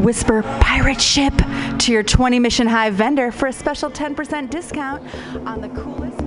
[0.00, 1.32] Whisper Pirate Ship
[1.78, 5.02] to your 20 Mission Hive vendor for a special 10% discount
[5.46, 6.21] on the coolest.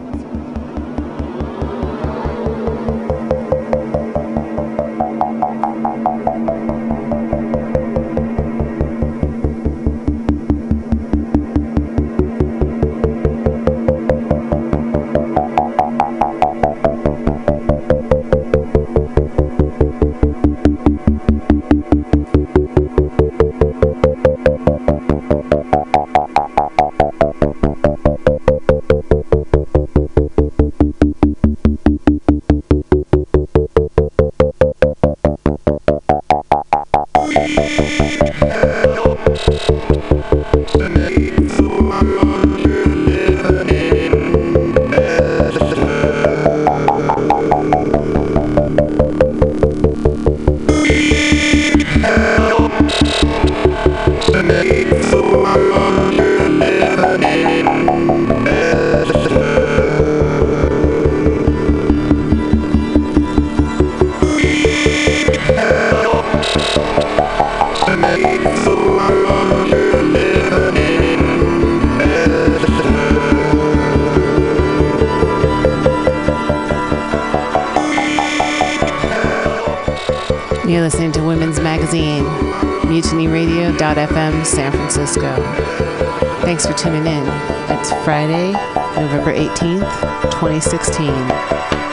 [89.56, 91.85] 18th, 2016.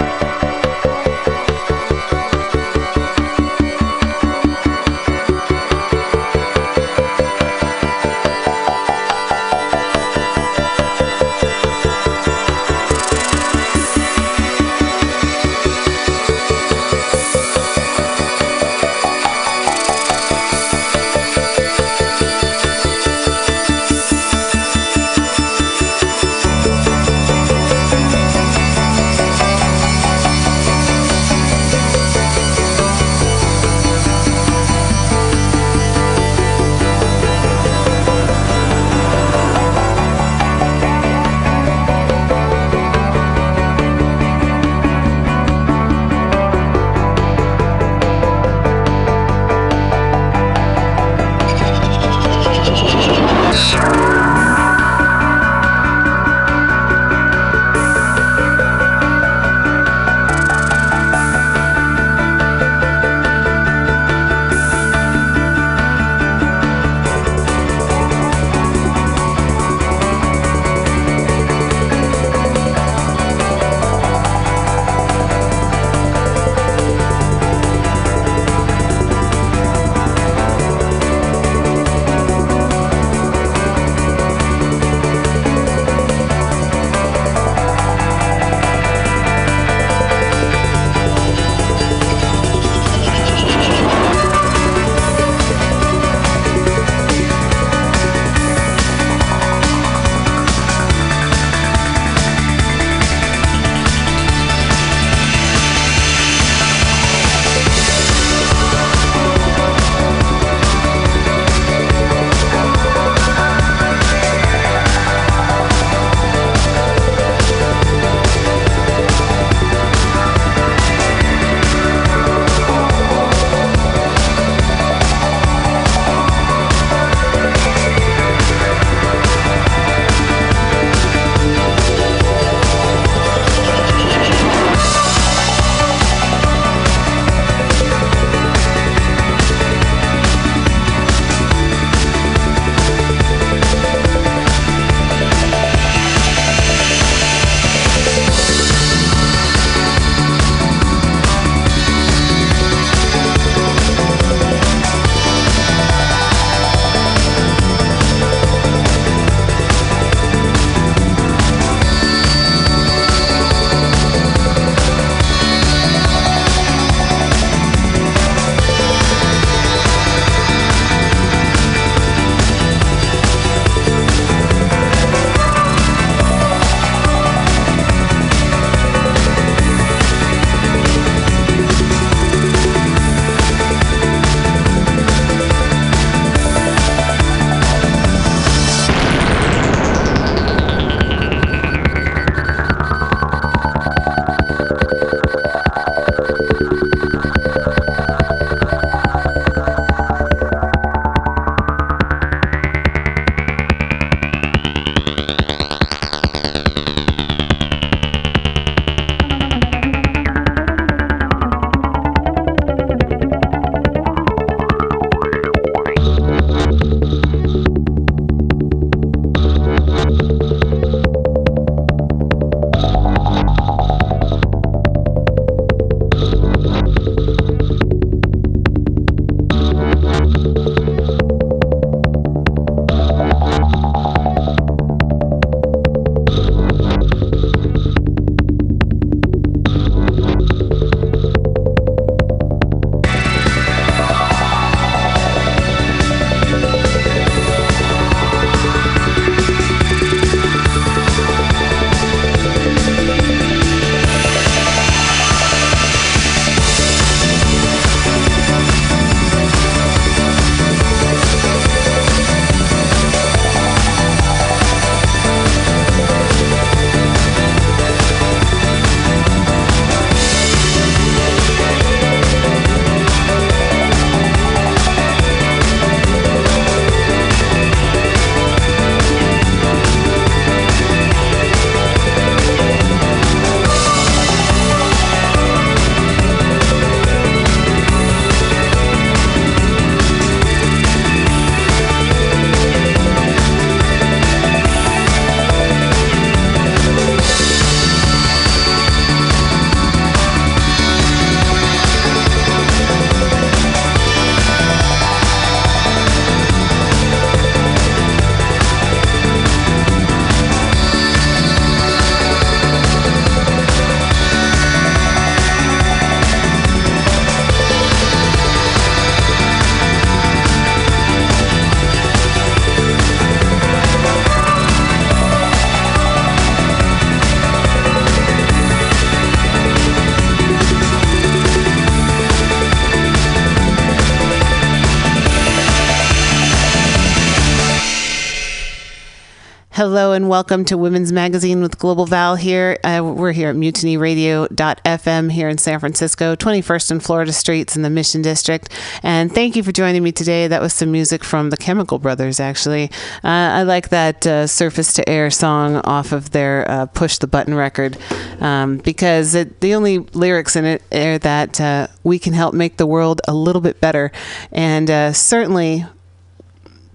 [340.33, 342.79] Welcome to Women's Magazine with Global Val here.
[342.83, 347.91] Uh, we're here at mutinyradio.fm here in San Francisco, 21st and Florida Streets in the
[347.91, 348.73] Mission District.
[349.03, 350.49] And thank you for joining me today.
[350.49, 352.85] That was some music from the Chemical Brothers, actually.
[353.23, 357.27] Uh, I like that uh, Surface to Air song off of their uh, Push the
[357.27, 357.99] Button record
[358.41, 362.79] um, because it, the only lyrics in it are that uh, we can help make
[362.79, 364.11] the world a little bit better.
[364.51, 365.85] And uh, certainly,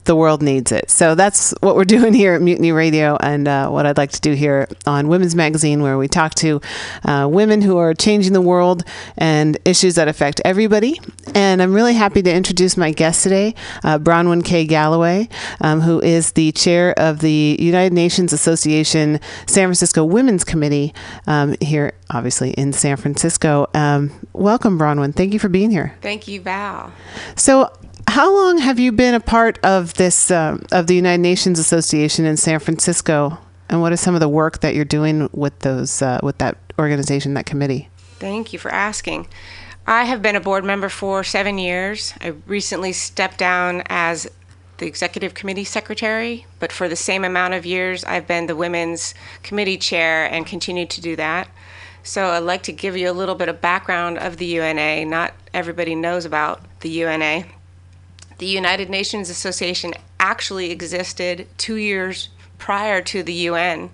[0.08, 0.90] the world needs it.
[0.90, 4.22] So that's what we're doing here at Mutiny Radio, and uh, what I'd like to
[4.22, 6.60] do here on Women's Magazine, where we talk to
[7.06, 8.84] uh, women who are changing the world
[9.18, 11.00] and issues that affect everybody.
[11.36, 14.66] And I'm really happy to introduce my guest today, uh, Bronwyn K.
[14.66, 15.30] Galloway,
[15.62, 20.94] um, who is the chair of the United Nations Association San Francisco Women's Committee
[21.28, 23.68] um, here, obviously in San Francisco.
[23.74, 25.14] Um, welcome, Bronwyn.
[25.14, 25.96] Thank you for being here.
[26.02, 26.92] Thank you, Val.
[27.36, 27.72] So
[28.08, 32.26] how long have you been a part of this uh, of the United Nations Association
[32.26, 33.38] in San Francisco,
[33.70, 36.58] and what is some of the work that you're doing with those uh, with that
[36.80, 37.90] organization, that committee?
[38.20, 39.28] Thank you for asking.
[39.86, 42.14] I have been a board member for seven years.
[42.22, 44.28] I recently stepped down as
[44.80, 49.14] the executive committee secretary, but for the same amount of years, I've been the women's
[49.44, 51.50] committee chair and continue to do that.
[52.04, 55.06] So I'd like to give you a little bit of background of the UNA.
[55.06, 57.46] Not everybody knows about the UNA.
[58.38, 63.90] The United Nations Association actually existed two years prior to the UN.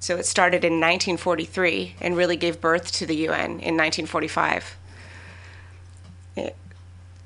[0.00, 4.76] So it started in 1943 and really gave birth to the UN in 1945.
[6.36, 6.56] It,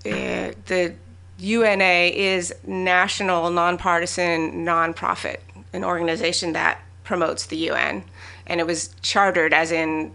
[0.04, 0.94] it, the
[1.38, 5.38] UNA is national, nonpartisan, nonprofit,
[5.72, 8.04] an organization that promotes the UN.
[8.46, 10.12] And it was chartered, as in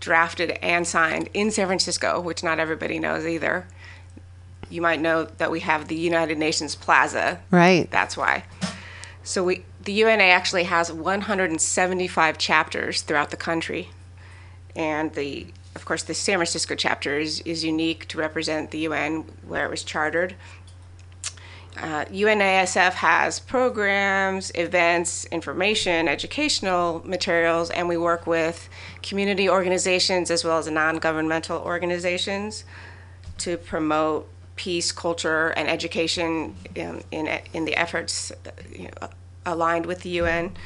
[0.00, 3.66] drafted and signed, in San Francisco, which not everybody knows either
[4.70, 7.40] you might know that we have the United Nations Plaza.
[7.50, 7.90] Right.
[7.90, 8.44] That's why.
[9.22, 13.90] So we the UNA actually has 175 chapters throughout the country,
[14.74, 19.24] and the of course the San Francisco chapter is, is unique to represent the UN
[19.46, 20.34] where it was chartered.
[21.76, 28.70] Uh, UNASF has programs, events, information, educational materials, and we work with
[29.02, 32.64] community organizations as well as non governmental organizations
[33.38, 38.32] to promote peace, culture, and education in, in, in the efforts
[38.72, 39.08] you know,
[39.44, 40.56] aligned with the UN.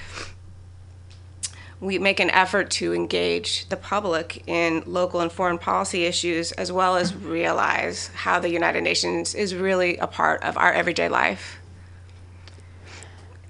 [1.81, 6.71] We make an effort to engage the public in local and foreign policy issues, as
[6.71, 11.59] well as realize how the United Nations is really a part of our everyday life.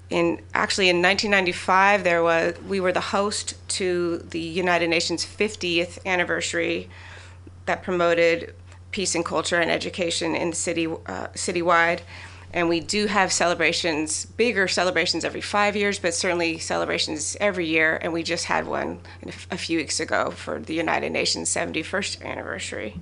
[0.09, 5.99] In actually in 1995, there was we were the host to the United Nations 50th
[6.05, 6.89] anniversary
[7.65, 8.53] that promoted
[8.91, 12.01] peace and culture and education in the city uh, citywide.
[12.53, 17.97] And we do have celebrations, bigger celebrations every five years, but certainly celebrations every year.
[18.01, 18.99] And we just had one
[19.49, 22.95] a few weeks ago for the United Nations 71st anniversary.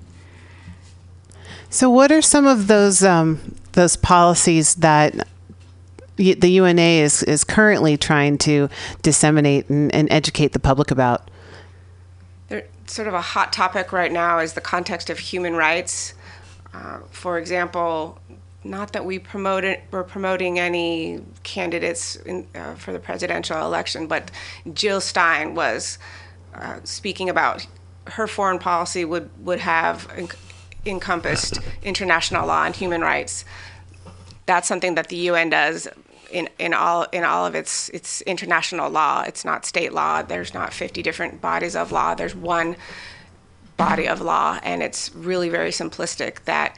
[1.71, 5.27] So, what are some of those um, those policies that
[6.15, 8.69] the UNA is is currently trying to
[9.01, 11.29] disseminate and, and educate the public about?
[12.89, 16.13] Sort of a hot topic right now is the context of human rights.
[16.73, 18.19] Uh, for example,
[18.63, 24.07] not that we promote it, we're promoting any candidates in, uh, for the presidential election,
[24.07, 24.31] but
[24.73, 25.97] Jill Stein was
[26.53, 27.65] uh, speaking about
[28.07, 30.29] her foreign policy would, would have en-
[30.85, 33.45] encompassed international law and human rights.
[34.45, 35.87] That's something that the UN does
[36.31, 39.23] in, in all in all of its its international law.
[39.27, 40.21] It's not state law.
[40.21, 42.15] There's not 50 different bodies of law.
[42.15, 42.75] There's one
[43.77, 46.43] body of law, and it's really very simplistic.
[46.45, 46.77] That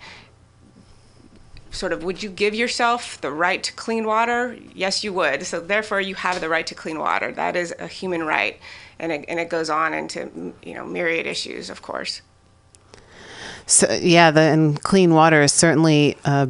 [1.72, 4.58] sort of would you give yourself the right to clean water?
[4.74, 5.46] Yes, you would.
[5.46, 7.32] So therefore, you have the right to clean water.
[7.32, 8.60] That is a human right,
[9.00, 12.22] and it, and it goes on into you know myriad issues, of course.
[13.66, 16.18] So yeah, the and clean water is certainly.
[16.24, 16.48] Uh,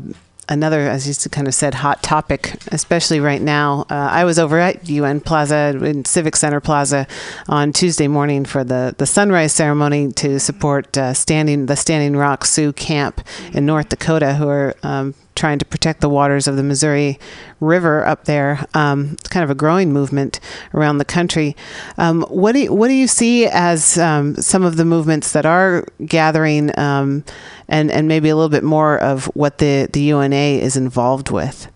[0.50, 3.86] another, as you kind of said, hot topic, especially right now.
[3.90, 7.08] Uh, I was over at UN Plaza, in Civic Center Plaza,
[7.48, 12.46] on Tuesday morning for the, the sunrise ceremony to support uh, standing the Standing Rock
[12.46, 13.22] Sioux Camp
[13.54, 17.18] in North Dakota, who are um, trying to protect the waters of the Missouri
[17.60, 18.64] River up there.
[18.76, 20.40] Um, it's kind of a growing movement
[20.72, 21.56] around the country.
[21.98, 25.48] Um, what do you, what do you see as um, some of the movements that
[25.48, 27.24] are gathering, um,
[27.68, 31.68] and and maybe a little bit more of what the the UNA is involved with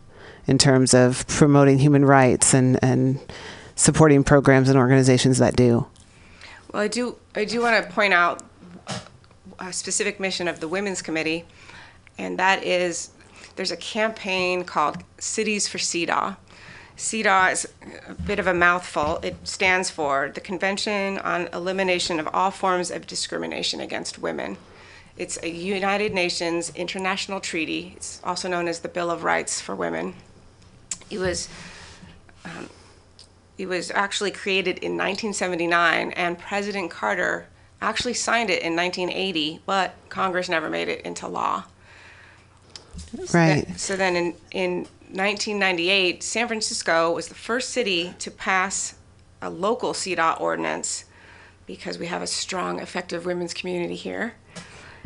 [0.46, 3.20] in terms of promoting human rights and and
[3.76, 5.88] supporting programs and organizations that do.
[6.72, 8.44] Well, I do I do want to point out
[9.58, 11.46] a specific mission of the Women's Committee,
[12.20, 13.10] and that is
[13.56, 16.38] there's a campaign called Cities for CEDAW.
[16.98, 17.68] CEDAW is
[18.08, 19.20] a bit of a mouthful.
[19.22, 24.58] It stands for the Convention on Elimination of All Forms of Discrimination Against Women.
[25.18, 27.94] It's a United Nations international treaty.
[27.96, 30.16] It's also known as the Bill of Rights for Women.
[31.10, 31.48] It was
[32.44, 32.70] um,
[33.58, 37.48] it was actually created in 1979, and President Carter
[37.82, 41.64] actually signed it in 1980, but Congress never made it into law.
[43.34, 43.66] Right.
[43.68, 44.72] So then, so then in, in
[45.12, 48.96] 1998, San Francisco was the first city to pass
[49.42, 51.06] a local CEDAW ordinance
[51.66, 54.36] because we have a strong, effective women's community here.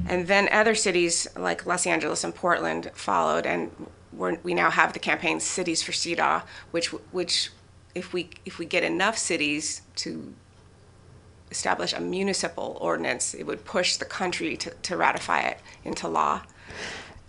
[0.07, 3.71] And then other cities like Los Angeles and Portland followed, and
[4.13, 7.51] we're, we now have the campaign Cities for CEDAW, which, which
[7.95, 10.33] if we, if we get enough cities to
[11.51, 16.41] establish a municipal ordinance, it would push the country to, to ratify it into law.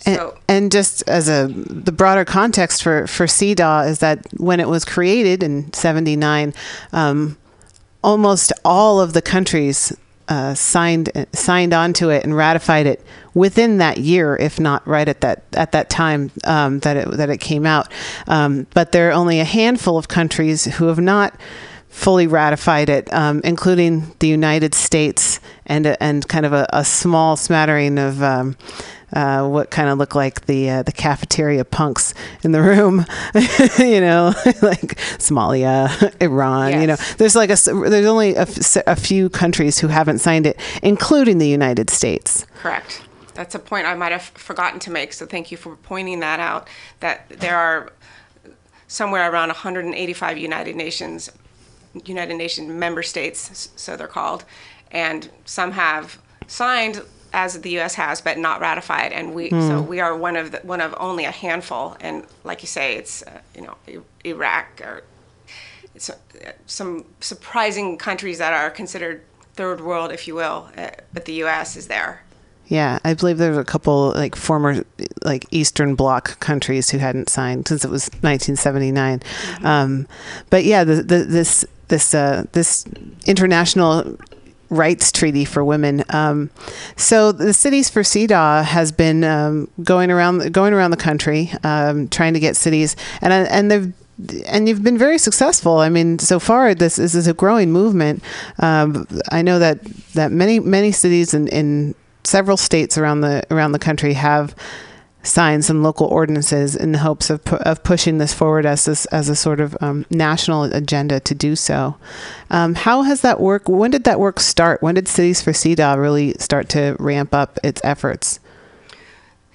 [0.07, 4.61] And, So, and just as a the broader context for for CEDAW is that when
[4.61, 6.55] it was created in '79,
[6.93, 7.37] um,
[8.03, 9.93] almost all of the countries
[10.29, 13.05] uh, signed signed onto it and ratified it
[13.35, 17.29] within that year, if not right at that at that time um, that it that
[17.31, 17.89] it came out.
[18.29, 21.39] Um, but there are only a handful of countries who have not
[21.89, 27.37] fully ratified it, um, including the United States and and kind of a, a small
[27.37, 28.23] smattering of.
[29.13, 33.05] Uh, what kind of look like the uh, the cafeteria punks in the room,
[33.79, 36.81] you know, like Somalia, Iran.
[36.81, 41.39] You know, there's like a there's only a few countries who haven't signed it, including
[41.39, 42.47] the United States.
[42.55, 43.03] Correct.
[43.35, 46.41] That's a point I might have forgotten to make, so thank you for pointing that
[46.41, 46.69] out.
[47.01, 47.93] That there are
[48.87, 51.31] somewhere around 185 United Nations,
[52.05, 54.45] United Nations member states, so they're called,
[54.91, 57.95] and some have signed as the U.S.
[57.95, 59.13] has, but not ratified.
[59.13, 61.97] And we, so we are one of the, one of only a handful.
[62.01, 63.77] And like you say, it's uh, you know
[64.25, 65.03] Iraq or
[65.95, 66.17] it's uh,
[66.67, 69.23] some surprising countries that are considered
[69.55, 71.77] third world, if you will, uh, but the U.S.
[71.77, 72.23] is there.
[72.67, 74.85] Yeah, I believe there's a couple like former
[75.25, 79.23] like Eastern Bloc countries who hadn't signed since it was 1979.
[79.65, 80.07] Um,
[80.51, 82.87] but yeah, the, the, this this uh, this
[83.27, 84.17] international
[84.71, 86.05] rights treaty for women.
[86.09, 86.51] Um,
[86.97, 92.09] so the cities for CEDAW has been um, going around going around the country um,
[92.09, 93.93] trying to get cities and and they've
[94.47, 95.79] and you've been very successful.
[95.79, 98.23] I mean, so far this, this is a growing movement.
[98.59, 99.83] Um, I know that
[100.15, 104.55] that many many cities in, in several states around the around the country have
[105.23, 109.05] signed some local ordinances in the hopes of pu- of pushing this forward as this
[109.07, 111.97] as a sort of um, national agenda to do so.
[112.51, 113.69] Um, how has that work?
[113.69, 114.83] When did that work start?
[114.83, 118.41] When did Cities for CEDAW really start to ramp up its efforts?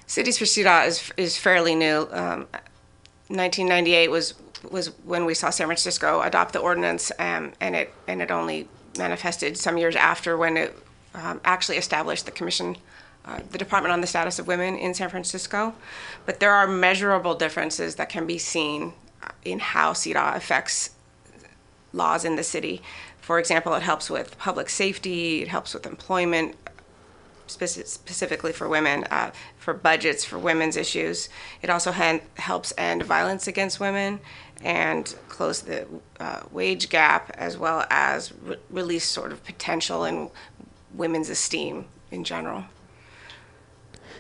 [0.07, 2.07] Cities for CEDAW is is fairly new.
[2.11, 2.47] Um,
[3.27, 4.35] 1998 was
[4.69, 8.67] was when we saw San Francisco adopt the ordinance, um, and it and it only
[8.97, 10.77] manifested some years after when it
[11.15, 12.77] um, actually established the commission,
[13.25, 15.73] uh, the Department on the Status of Women in San Francisco.
[16.25, 20.91] But there are measurable differences that can be seen uh, in how CEDAW affects
[21.91, 22.81] laws in the city.
[23.19, 26.55] For example, it helps with public safety, it helps with employment,
[27.47, 31.29] speci- specifically for women, uh, for budgets for women's issues.
[31.61, 34.19] It also han- helps end violence against women
[34.63, 35.87] and close the
[36.19, 40.29] uh, wage gap, as well as re- release sort of potential in
[40.93, 42.65] women's esteem in general.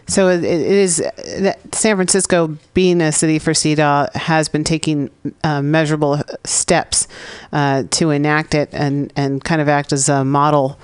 [0.07, 5.09] So it, is that San Francisco, being a city for CEDAW, has been taking
[5.43, 7.07] uh, measurable steps
[7.51, 10.77] uh, to enact it and, and kind of act as a model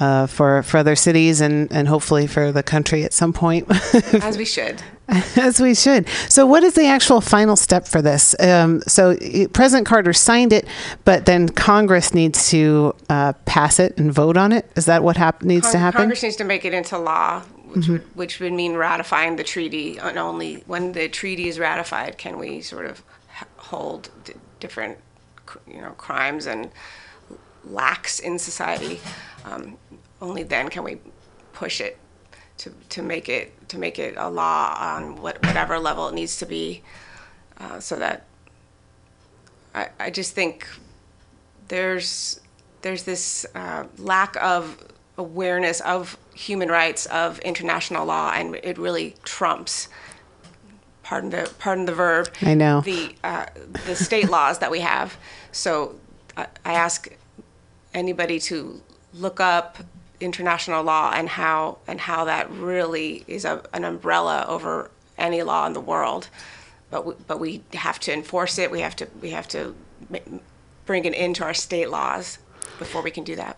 [0.00, 3.66] uh, for for other cities and, and hopefully for the country at some point,
[4.22, 4.80] As we should.
[5.08, 6.06] as we should.
[6.28, 8.38] So, what is the actual final step for this?
[8.38, 9.16] Um, so,
[9.52, 10.68] President Carter signed it,
[11.04, 14.70] but then Congress needs to uh, pass it and vote on it.
[14.76, 15.98] Is that what hap- needs to happen?
[16.02, 19.98] Congress needs to make it into law, which would which would mean ratifying the treaty.
[19.98, 23.02] And only when the treaty is ratified can we sort of
[23.56, 24.98] hold d- different,
[25.66, 26.70] you know, crimes and
[27.64, 29.00] lacks in society.
[29.44, 29.78] Um,
[30.20, 30.98] only then can we
[31.52, 31.98] push it
[32.58, 36.38] to, to make it to make it a law on what, whatever level it needs
[36.38, 36.82] to be,
[37.58, 38.24] uh, so that
[39.74, 40.66] I, I just think
[41.68, 42.40] there's
[42.82, 44.84] there's this uh, lack of
[45.16, 49.88] awareness of human rights of international law, and it really trumps.
[51.02, 52.28] Pardon the pardon the verb.
[52.42, 52.80] I know.
[52.80, 53.46] the uh,
[53.86, 55.16] the state laws that we have.
[55.50, 55.96] So
[56.36, 57.08] I, I ask
[57.92, 58.80] anybody to
[59.14, 59.78] look up
[60.20, 65.66] international law and how and how that really is a, an umbrella over any law
[65.66, 66.28] in the world.
[66.90, 68.70] but we, but we have to enforce it.
[68.70, 69.74] We have to we have to
[70.86, 72.38] bring it into our state laws
[72.78, 73.56] before we can do that.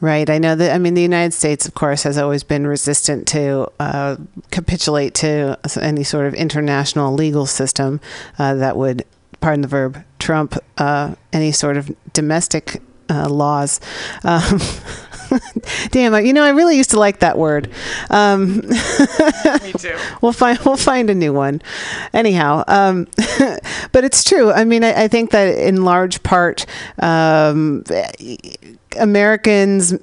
[0.00, 0.30] Right.
[0.30, 0.74] I know that.
[0.74, 4.16] I mean, the United States, of course, has always been resistant to uh,
[4.50, 8.00] capitulate to any sort of international legal system
[8.38, 9.04] uh, that would,
[9.40, 13.80] pardon the verb, trump uh, any sort of domestic uh, laws.
[14.24, 14.60] Um,
[15.90, 17.70] damn, you know, I really used to like that word.
[18.08, 18.56] Um,
[19.62, 19.96] Me too.
[20.22, 21.60] we'll find we'll find a new one.
[22.14, 23.06] Anyhow, um,
[23.92, 24.50] but it's true.
[24.52, 26.64] I mean, I, I think that in large part,
[27.00, 27.84] um,
[28.98, 29.94] Americans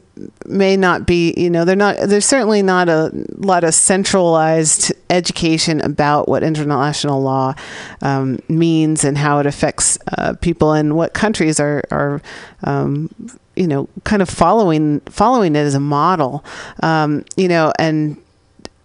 [0.45, 1.33] may not be.
[1.37, 1.97] You know, they're not.
[1.97, 7.53] There's certainly not a lot of centralized education about what international law
[8.01, 12.21] um, means and how it affects uh, people and what countries are are.
[12.63, 13.09] Um,
[13.55, 16.45] you know, kind of following following it as a model,
[16.83, 18.15] um, you know, and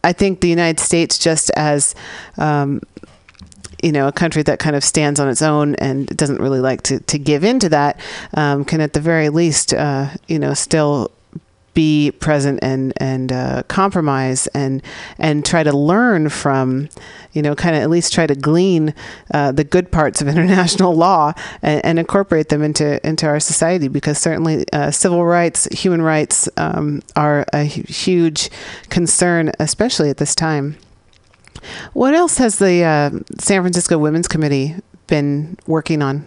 [0.02, 1.94] I think the United States, just as
[2.38, 2.80] um,
[3.82, 6.82] you know, a country that kind of stands on its own and doesn't really like
[6.82, 8.00] to, to give in to that,
[8.34, 11.10] um, can at the very least, uh, you know, still
[11.74, 14.82] be present and and uh, compromise and
[15.18, 16.88] and try to learn from,
[17.32, 18.94] you know, kind of at least try to glean
[19.32, 23.88] uh, the good parts of international law and, and, incorporate them into into our society
[23.88, 28.50] because certainly uh, civil rights, human rights um, are a huge
[28.90, 30.76] concern, especially at this time.
[31.92, 36.26] What else has the uh, San Francisco Women's Committee been working on?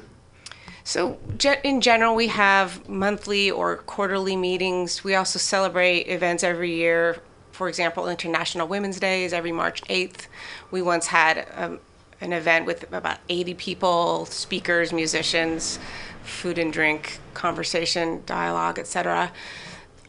[0.83, 1.17] So,
[1.63, 5.03] in general, we have monthly or quarterly meetings.
[5.03, 7.21] We also celebrate events every year.
[7.51, 10.27] For example, International Women's Day is every March 8th.
[10.69, 11.79] We once had um,
[12.21, 15.79] an event with about 80 people, speakers, musicians,
[16.23, 19.31] food and drink, conversation, dialogue, etc.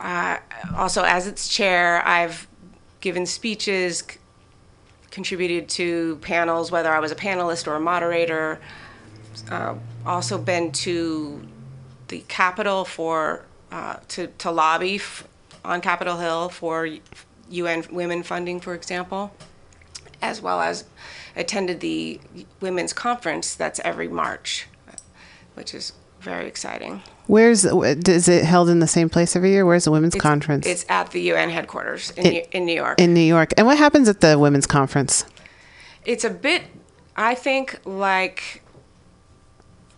[0.00, 0.38] Uh,
[0.76, 2.46] also, as its chair, I've
[3.00, 4.02] given speeches,
[5.16, 8.60] contributed to panels, whether I was a panelist or a moderator.
[9.50, 9.74] Uh,
[10.04, 11.40] also been to
[12.08, 15.00] the Capitol for uh, to to lobby
[15.64, 16.86] on Capitol Hill for
[17.48, 19.32] UN women funding, for example,
[20.20, 20.84] as well as
[21.34, 22.20] attended the
[22.60, 24.66] women's conference that's every March,
[25.54, 25.92] which is
[26.26, 27.02] very exciting.
[27.28, 29.64] Where's is it held in the same place every year?
[29.64, 30.66] Where's the women's It's- conference?
[30.66, 33.00] It's at the UN headquarters in, It- New, in New York.
[33.00, 33.52] in New York.
[33.56, 35.24] And what happens at the women's conference?
[36.04, 36.62] it's a bit,
[37.16, 38.62] I think, like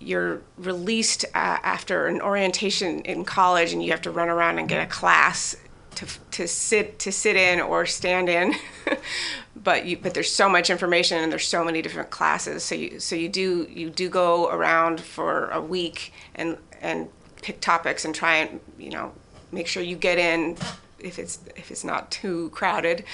[0.00, 4.68] you're released uh, after an orientation in college, and you have to run around and
[4.68, 5.56] get a class
[5.96, 8.54] to to sit to sit in or stand in.
[9.56, 12.64] but you but there's so much information and there's so many different classes.
[12.64, 17.08] So you so you do you do go around for a week and and
[17.42, 19.12] pick topics and try and you know
[19.52, 20.56] make sure you get in
[20.98, 23.04] if it's if it's not too crowded.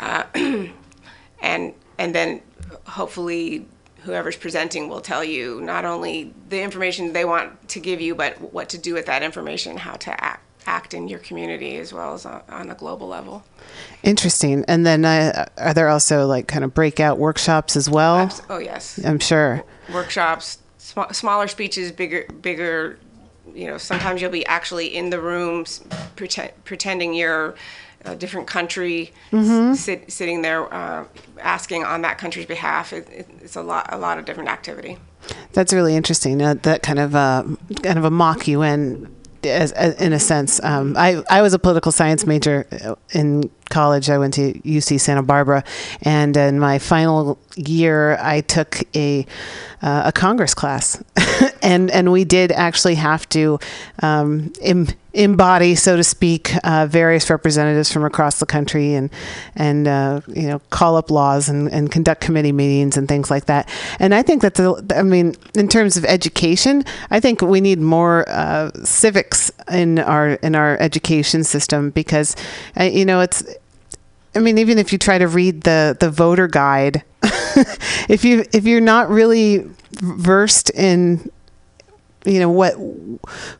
[0.00, 0.24] Uh,
[1.40, 2.40] and and then
[2.86, 3.66] hopefully
[4.02, 8.40] whoever's presenting will tell you not only the information they want to give you, but
[8.52, 12.14] what to do with that information, how to act, act in your community as well
[12.14, 13.44] as on, on a global level.
[14.02, 14.64] Interesting.
[14.68, 18.16] And then uh, are there also like kind of breakout workshops as well?
[18.16, 19.64] Abs- Oh yes, I'm sure.
[19.92, 22.98] workshops, sm- smaller speeches, bigger, bigger.
[23.54, 25.82] You know, sometimes you'll be actually in the rooms
[26.16, 27.54] pretend, pretending you're
[28.04, 31.04] a different country, s- sit, sitting there uh,
[31.40, 32.92] asking on that country's behalf.
[32.92, 34.98] It, it, it's a lot, a lot of different activity.
[35.54, 36.40] That's really interesting.
[36.42, 37.44] Uh, that kind of uh,
[37.82, 39.12] kind of a mock UN,
[39.50, 40.62] as, as, in a sense.
[40.62, 44.10] Um, I I was a political science major uh, in college.
[44.10, 45.64] I went to UC Santa Barbara,
[46.02, 49.26] and in my final year, I took a
[49.82, 51.02] uh, a Congress class,
[51.62, 53.58] and and we did actually have to
[54.02, 59.10] um, em- embody, so to speak, uh, various representatives from across the country, and
[59.54, 63.46] and uh, you know call up laws and, and conduct committee meetings and things like
[63.46, 63.68] that.
[63.98, 67.80] And I think that the, I mean, in terms of education, I think we need
[67.80, 72.36] more uh, civics in our in our education system because,
[72.78, 73.42] uh, you know, it's.
[74.36, 77.02] I mean, even if you try to read the the voter guide,
[78.08, 81.30] if you if you're not really versed in
[82.26, 82.74] you know what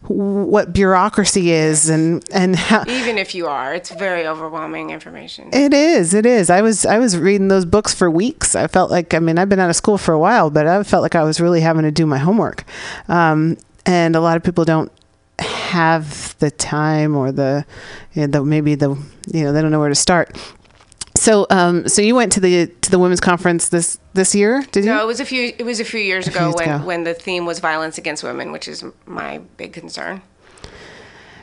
[0.08, 5.48] what bureaucracy is and and how Even if you are, it's very overwhelming information.
[5.52, 6.50] it is it is.
[6.50, 8.54] I was i was reading those books for weeks.
[8.56, 10.82] I felt like i mean i've been out of school for a while but i
[10.82, 12.64] felt like i was really having to do my homework.
[13.08, 14.90] Um, and a lot of people don't
[15.38, 17.64] have the time or the,
[18.14, 18.90] you know, the maybe the
[19.32, 20.36] you know they don't know where to start
[21.26, 24.84] so um, so you went to the to the women's conference this this year did
[24.84, 25.52] you No, it was a few.
[25.58, 26.86] It was a few years few ago years when ago.
[26.86, 30.22] when the theme was violence against women, which is my big concern.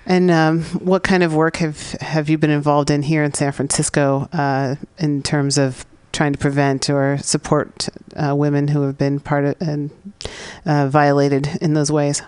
[0.06, 3.52] And um, what kind of work have have you been involved in here in San
[3.52, 9.20] Francisco uh, in terms of trying to prevent or support uh, women who have been
[9.20, 9.92] part of and
[10.66, 12.22] uh, violated in those ways?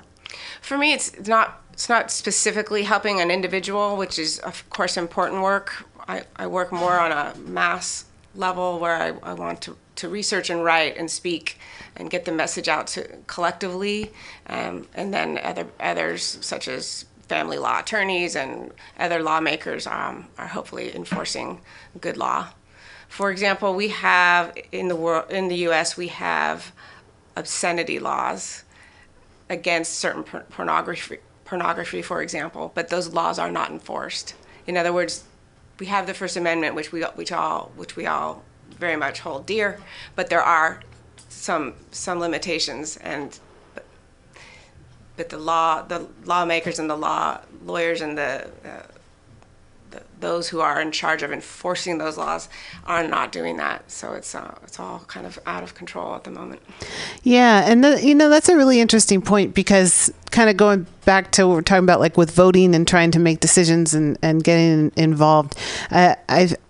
[0.61, 5.41] For me, it's not it's not specifically helping an individual, which is of course important
[5.41, 5.85] work.
[6.07, 10.49] I, I work more on a mass level where I, I want to, to research
[10.49, 11.57] and write and speak
[11.95, 14.11] and get the message out to collectively,
[14.47, 20.47] um, and then other others such as family law attorneys and other lawmakers um, are
[20.47, 21.59] hopefully enforcing
[21.99, 22.49] good law.
[23.07, 25.95] For example, we have in the world in the U.S.
[25.95, 26.71] we have
[27.35, 28.63] obscenity laws
[29.49, 34.33] against certain pornography pornography, for example, but those laws are not enforced.
[34.65, 35.23] In other words,
[35.79, 39.45] we have the First Amendment, which we which all which we all very much hold
[39.45, 39.79] dear,
[40.15, 40.81] but there are
[41.29, 43.39] some some limitations and
[45.17, 48.94] but, the law the lawmakers and the law lawyers and the, uh, the,
[50.19, 52.49] those who are in charge of enforcing those laws
[52.85, 53.89] are not doing that.
[53.91, 56.61] So it's uh, it's all kind of out of control at the moment.
[57.23, 61.31] Yeah and the, you know that's a really interesting point because kind of going back
[61.31, 64.43] to what we're talking about, like with voting and trying to make decisions and, and
[64.43, 65.57] getting involved,
[65.89, 66.17] I,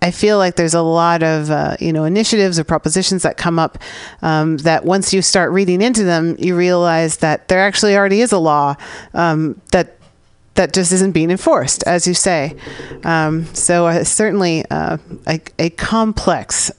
[0.00, 3.58] I feel like there's a lot of, uh, you know, initiatives or propositions that come
[3.58, 3.78] up
[4.22, 8.30] um, that once you start reading into them, you realize that there actually already is
[8.30, 8.76] a law
[9.14, 9.95] um, that
[10.56, 12.56] that just isn't being enforced, as you say.
[13.04, 16.70] Um, so uh, certainly uh, a, a, complex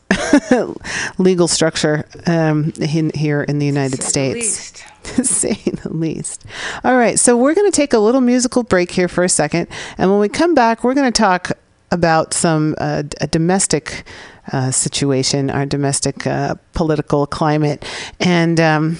[1.18, 4.72] legal structure um, in, here in the United States
[5.04, 6.46] to say the least.
[6.84, 9.68] All right, so we're going to take a little musical break here for a second,
[9.98, 11.52] and when we come back, we're going to talk
[11.92, 14.04] about some uh, a domestic
[14.52, 17.86] uh, situation, our domestic uh, political climate,
[18.20, 18.60] and.
[18.60, 18.98] Um,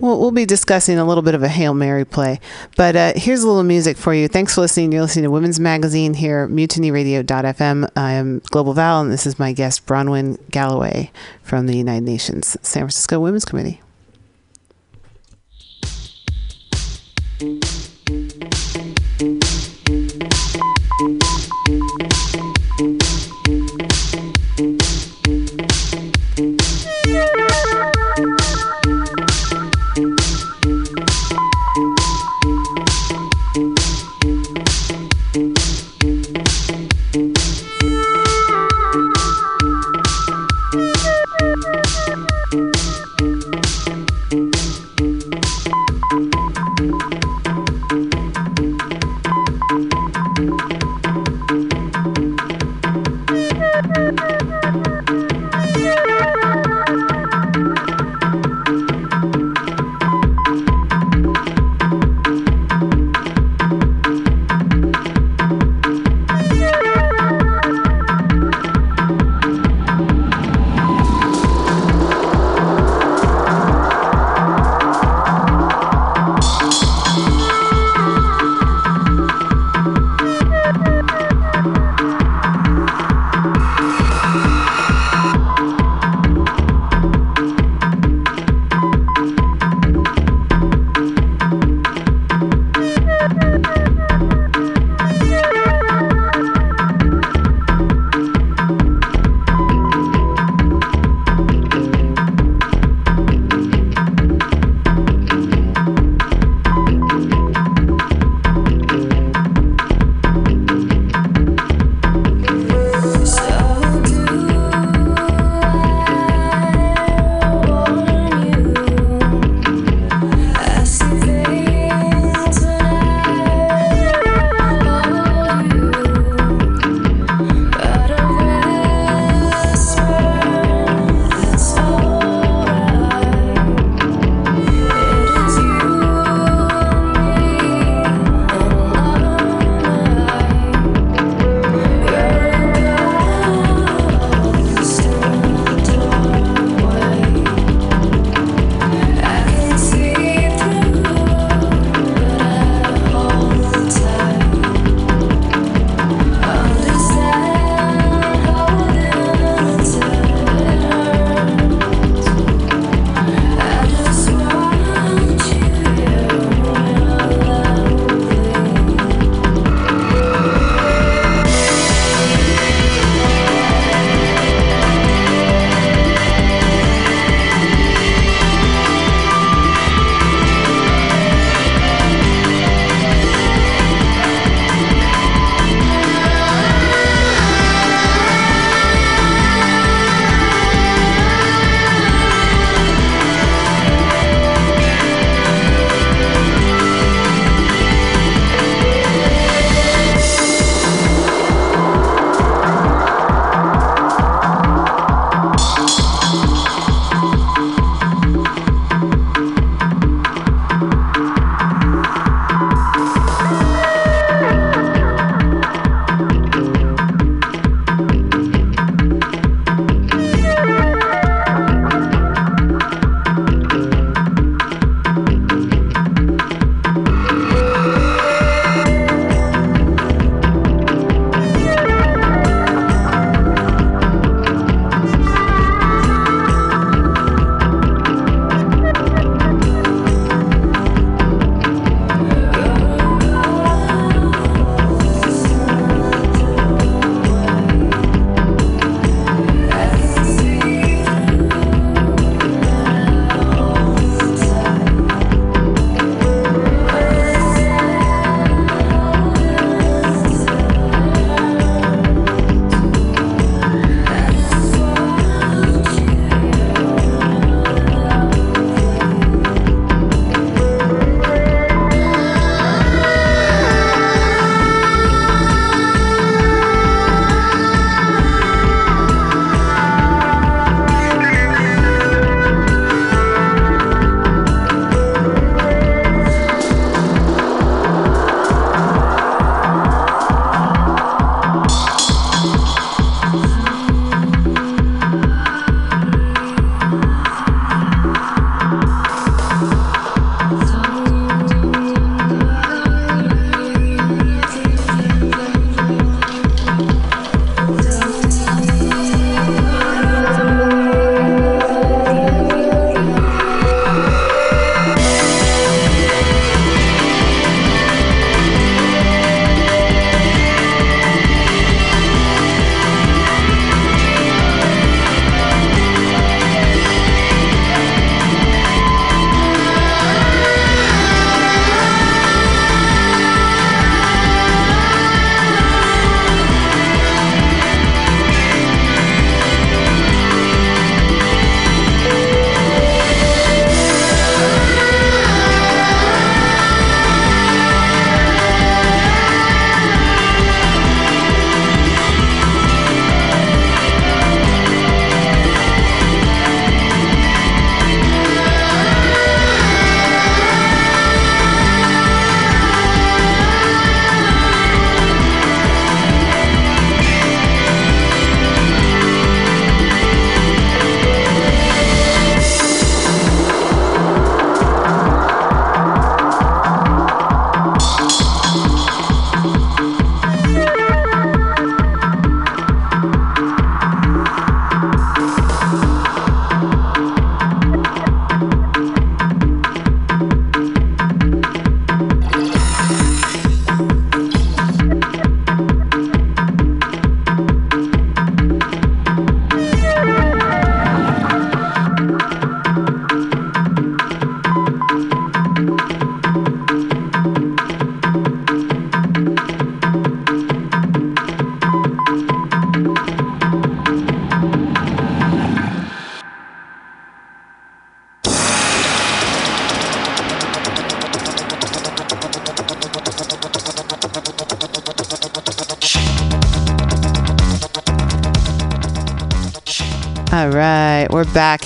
[0.00, 2.40] We'll, we'll, be discussing a little bit of a Hail Mary play.
[2.76, 4.28] But uh, here's a little music for you.
[4.28, 4.92] Thanks for listening.
[4.92, 7.90] You're listening to Women's Magazine here, mutinyradio.fm.
[7.96, 11.10] I am Global Val, and this is my guest, Bronwyn Galloway
[11.42, 13.80] from the United Nations San Francisco Women's Committee.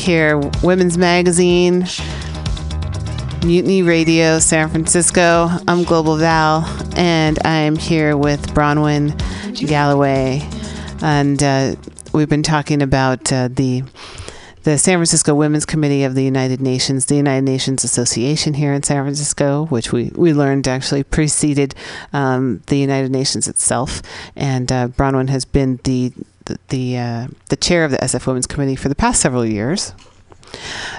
[0.05, 0.37] Here.
[0.63, 1.87] Women's Magazine,
[3.43, 5.49] Mutiny Radio, San Francisco.
[5.67, 9.17] I'm Global Val, and I'm here with Bronwyn
[9.67, 10.47] Galloway,
[11.01, 11.77] and uh,
[12.13, 13.83] we've been talking about uh, the
[14.65, 18.83] the San Francisco Women's Committee of the United Nations, the United Nations Association here in
[18.83, 21.75] San Francisco, which we, we learned actually preceded
[22.13, 24.03] um, the United Nations itself.
[24.35, 26.13] And uh, Bronwyn has been the
[26.47, 29.93] the the, uh, the chair of the SF Women's Committee for the past several years.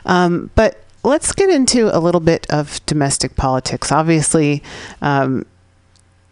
[0.05, 3.91] Um, but let's get into a little bit of domestic politics.
[3.91, 4.63] Obviously,
[5.01, 5.45] um,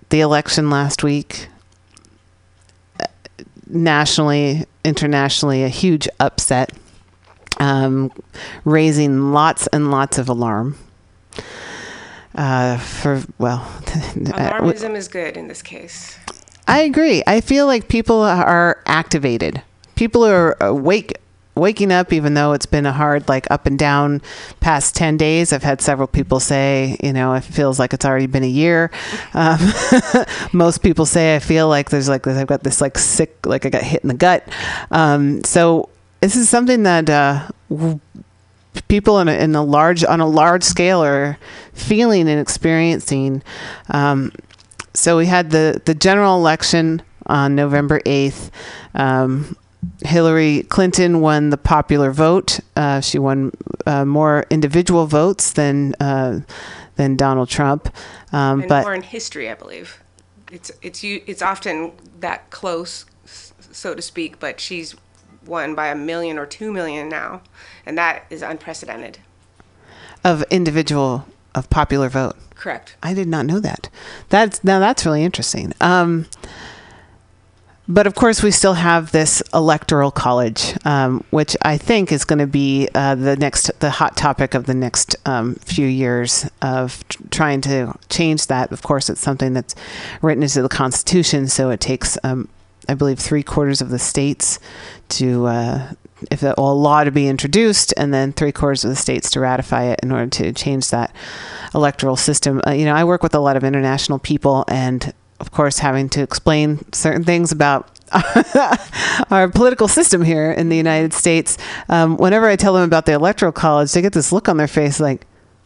[0.10, 1.48] the election last week,
[3.00, 3.06] uh,
[3.68, 6.72] nationally, internationally, a huge upset,
[7.60, 8.12] um,
[8.66, 10.78] raising lots and lots of alarm.
[12.36, 16.18] Uh, for well, alarmism is good in this case.
[16.68, 17.24] I agree.
[17.28, 19.62] I feel like people are activated.
[19.96, 21.18] People are awake
[21.56, 24.20] waking up even though it's been a hard like up and down
[24.60, 28.26] past 10 days i've had several people say you know it feels like it's already
[28.26, 28.90] been a year
[29.36, 29.60] um,
[30.52, 33.70] most people say i feel like there's like i've got this like sick like i
[33.70, 34.48] got hit in the gut
[34.90, 35.90] um, so
[36.22, 37.48] this is something that uh,
[38.88, 41.38] people in a, in a large on a large scale are
[41.74, 43.44] feeling and experiencing
[43.90, 44.32] um,
[44.94, 48.50] so we had the, the general election on November 8th.
[48.94, 49.56] Um,
[50.06, 52.60] Hillary Clinton won the popular vote.
[52.76, 53.52] Uh, she won
[53.86, 56.42] uh, more individual votes than uh,
[56.96, 57.94] than Donald Trump,
[58.32, 60.02] um, and but more in history, I believe.
[60.52, 64.40] It's it's it's often that close, so to speak.
[64.40, 64.96] But she's
[65.46, 67.42] won by a million or two million now,
[67.86, 69.20] and that is unprecedented.
[70.24, 71.26] Of individual
[71.56, 72.36] of popular vote.
[72.56, 72.96] Correct.
[73.04, 73.90] I did not know that.
[74.30, 75.74] That's now that's really interesting.
[75.82, 76.28] Um,
[77.88, 82.40] but of course, we still have this electoral college, um, which I think is going
[82.40, 87.06] to be uh, the next, the hot topic of the next um, few years of
[87.10, 88.72] t- trying to change that.
[88.72, 89.76] Of course, it's something that's
[90.22, 92.48] written into the Constitution, so it takes, um,
[92.88, 94.60] I believe, three quarters of the states
[95.10, 95.92] to uh,
[96.32, 99.86] if a law to be introduced, and then three quarters of the states to ratify
[99.86, 101.16] it in order to change that
[101.74, 102.62] electoral system.
[102.66, 106.10] Uh, you know, I work with a lot of international people, and of course, having
[106.10, 107.90] to explain certain things about
[109.32, 111.58] our political system here in the United States.
[111.90, 114.68] Um, whenever I tell them about the electoral college, they get this look on their
[114.68, 115.26] face like,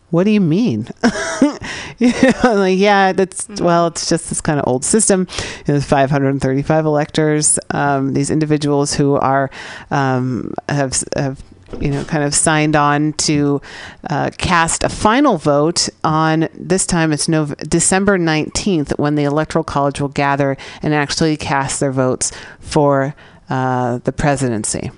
[0.09, 0.87] what do you mean?
[1.97, 2.13] you
[2.43, 3.63] know, like, yeah, that's mm-hmm.
[3.63, 5.27] well, it's just this kind of old system.
[5.65, 7.59] There's 535 electors.
[7.71, 9.49] Um, these individuals who are
[9.91, 11.43] um, have have
[11.81, 13.61] you know kind of signed on to
[14.09, 19.63] uh, cast a final vote on this time it's November, December 19th when the electoral
[19.63, 23.13] college will gather and actually cast their votes for
[23.49, 24.91] uh, the presidency.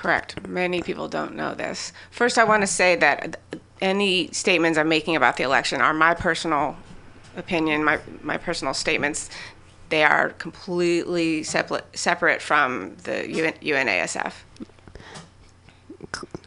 [0.00, 0.48] Correct.
[0.48, 1.92] Many people don't know this.
[2.10, 3.38] First, I want to say that
[3.82, 6.78] any statements I'm making about the election are my personal
[7.36, 9.28] opinion, my my personal statements.
[9.90, 14.32] They are completely separate separate from the UN, UNASF.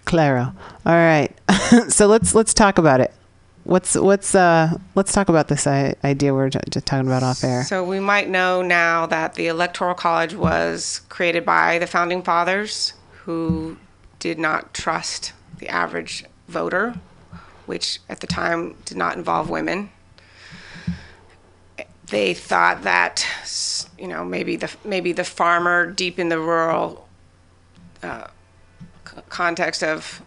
[0.06, 0.52] Claro.
[0.84, 1.32] All right.
[1.90, 3.14] so let's let's talk about it.
[3.66, 7.64] What's what's uh let's talk about this idea we're just talking about off air.
[7.66, 12.94] So we might know now that the electoral college was created by the founding fathers
[13.26, 13.78] who
[14.20, 16.96] did not trust the average voter
[17.66, 19.90] which at the time did not involve women.
[22.08, 23.26] They thought that,
[23.98, 27.08] you know, maybe the maybe the farmer deep in the rural
[28.04, 28.28] uh,
[29.30, 30.22] context of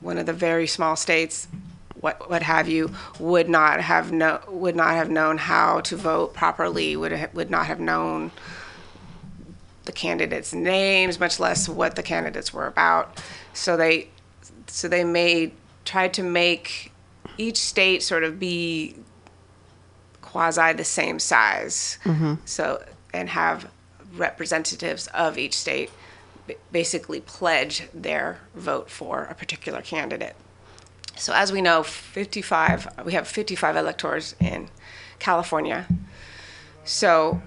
[0.00, 1.48] one of the very small states,
[2.00, 6.34] what what have you, would not have no would not have known how to vote
[6.34, 6.94] properly.
[6.94, 8.30] Would ha- would not have known
[9.84, 13.20] the candidates' names, much less what the candidates were about.
[13.52, 14.08] So they
[14.66, 15.52] so they made
[15.84, 16.92] tried to make
[17.38, 18.94] each state sort of be
[20.20, 21.98] quasi the same size.
[22.04, 22.34] Mm-hmm.
[22.44, 23.70] So, and have
[24.16, 25.90] representatives of each state
[26.70, 30.34] basically pledge their vote for a particular candidate.
[31.16, 34.68] So, as we know, 55, we have 55 electors in
[35.18, 35.86] California.
[36.84, 37.42] So,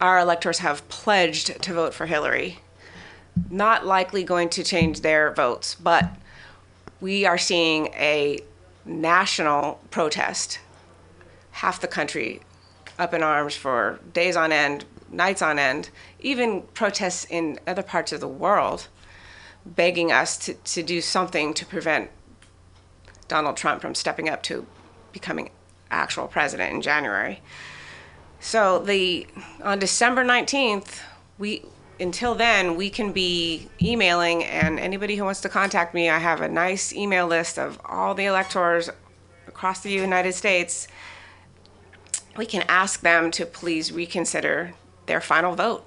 [0.00, 2.60] our electors have pledged to vote for Hillary.
[3.50, 6.10] Not likely going to change their votes, but
[7.00, 8.40] we are seeing a
[8.84, 10.60] national protest.
[11.52, 12.40] Half the country
[12.98, 15.90] up in arms for days on end, nights on end,
[16.20, 18.88] even protests in other parts of the world
[19.64, 22.10] begging us to, to do something to prevent
[23.28, 24.66] Donald Trump from stepping up to
[25.12, 25.50] becoming
[25.90, 27.40] actual president in January.
[28.40, 29.26] So the
[29.62, 31.00] on December 19th,
[31.38, 31.64] we
[32.00, 36.40] until then, we can be emailing, and anybody who wants to contact me, I have
[36.40, 38.88] a nice email list of all the electors
[39.46, 40.86] across the United States.
[42.36, 44.74] We can ask them to please reconsider
[45.06, 45.84] their final vote.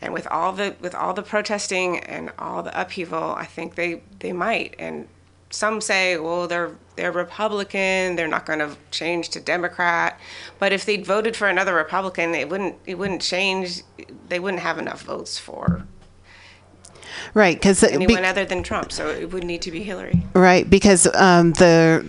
[0.00, 4.02] And with all the with all the protesting and all the upheaval, I think they
[4.18, 4.74] they might.
[4.78, 5.08] And
[5.56, 10.20] some say, well, they're they're Republican, they're not going to change to Democrat.
[10.58, 13.82] But if they'd voted for another Republican, it wouldn't it wouldn't change.
[14.28, 15.86] They wouldn't have enough votes for
[17.32, 18.92] Right, because anyone other than Trump.
[18.92, 20.22] So it would need to be Hillary.
[20.34, 22.08] right because um, the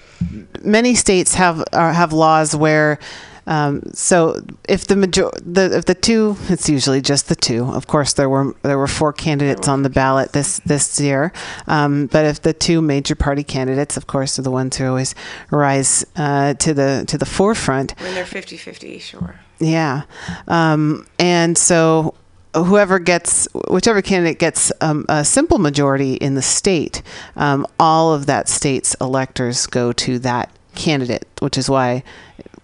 [0.61, 2.99] many states have are, have laws where.
[3.47, 7.87] Um, so if the major the if the two it's usually just the two of
[7.87, 11.31] course there were there were four candidates on the ballot this this year
[11.67, 15.15] um, but if the two major party candidates of course are the ones who always
[15.49, 19.39] rise uh, to the to the forefront When they're 50-50, sure.
[19.59, 20.03] yeah.
[20.47, 22.13] Um, and so
[22.53, 27.01] whoever gets, whichever candidate gets um, a simple majority in the state,
[27.35, 32.03] um, all of that state's electors go to that candidate, which is why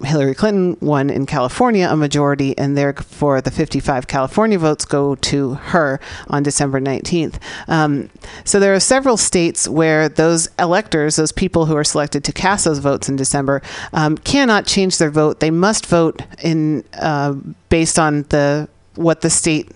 [0.03, 5.55] Hillary Clinton won in California a majority, and therefore the 55 California votes go to
[5.55, 7.35] her on December 19th.
[7.67, 8.09] Um,
[8.43, 12.65] so there are several states where those electors, those people who are selected to cast
[12.65, 13.61] those votes in December,
[13.93, 15.39] um, cannot change their vote.
[15.39, 17.33] They must vote in uh,
[17.69, 19.71] based on the what the state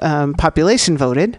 [0.00, 1.38] um, population voted.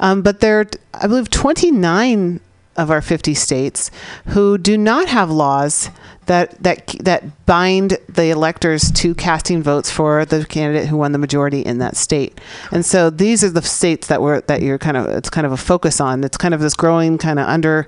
[0.00, 2.40] Um, but there, are, I believe, 29
[2.76, 3.90] of our 50 states
[4.28, 5.90] who do not have laws
[6.26, 11.18] that that that bind the electors to casting votes for the candidate who won the
[11.18, 12.40] majority in that state.
[12.72, 15.52] And so these are the states that were that you're kind of it's kind of
[15.52, 16.24] a focus on.
[16.24, 17.86] It's kind of this growing kind of under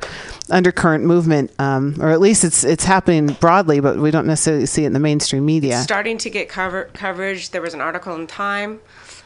[0.51, 4.84] undercurrent movement, um, or at least it's it's happening broadly, but we don't necessarily see
[4.84, 5.78] it in the mainstream media.
[5.78, 7.51] Starting to get cover- coverage.
[7.51, 8.80] There was an article in Time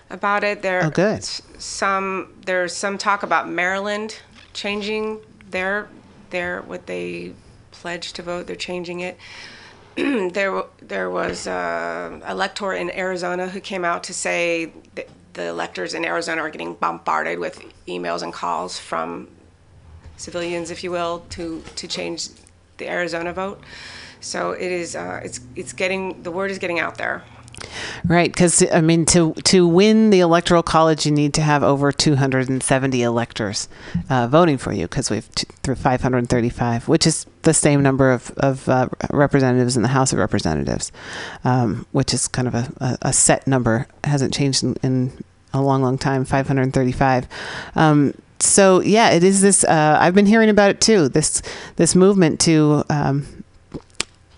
[0.09, 0.63] about it.
[0.63, 1.23] There, Oh, good.
[1.25, 4.19] Some there's some talk about Maryland
[4.55, 5.21] changing
[5.53, 5.89] their
[6.63, 7.35] what they
[7.71, 8.47] pledged to vote.
[8.47, 9.19] They're changing it.
[9.97, 15.95] there there was uh, elector in Arizona who came out to say that the electors
[15.95, 19.29] in Arizona are getting bombarded with emails and calls from
[20.17, 22.29] civilians, if you will, to to change
[22.79, 23.61] the Arizona vote.
[24.21, 27.25] So it is uh, it's it's getting the word is getting out there.
[28.05, 31.93] Right, because I mean, to to win the electoral college, you need to have over
[31.93, 33.69] 270 electors
[34.11, 34.89] uh, voting for you.
[34.89, 39.83] Because we've t- through 535, which is the same number of of uh, representatives in
[39.83, 40.93] the House of Representatives,
[41.45, 43.87] um, which is kind of a, a, a set number.
[44.05, 45.13] Hasn't changed in, in
[45.53, 46.25] a long, long time.
[46.25, 47.27] 535.
[47.77, 49.65] Um, so yeah, it is this.
[49.65, 51.09] Uh, I've been hearing about it too.
[51.09, 51.43] This
[51.77, 53.42] this movement to um,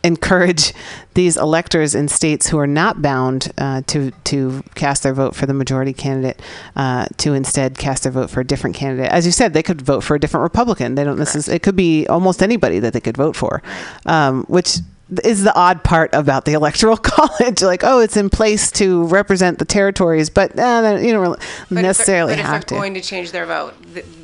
[0.05, 0.72] encourage
[1.14, 5.46] these electors in states who are not bound uh, to to cast their vote for
[5.46, 6.40] the majority candidate
[6.76, 9.11] uh, to instead cast their vote for a different candidate.
[9.11, 10.94] As you said, they could vote for a different Republican.
[10.94, 11.57] They don't necessarily.
[11.57, 13.62] It could be almost anybody that they could vote for,
[14.07, 14.78] um, which
[15.22, 17.62] is the odd part about the electoral college.
[17.62, 21.38] like, oh, it's in place to represent the territories, but uh, you don't really
[21.70, 22.80] But necessarily if, they're- but have if they're to.
[22.82, 23.74] going to change their vote,